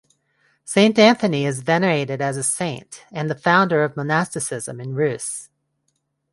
[0.65, 5.51] Saint Anthony is venerated as a saint and the founder of monasticism in Rus.